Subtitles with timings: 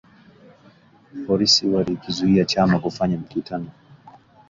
[1.27, 3.71] Polisi walikizuia chama kufanya mikutano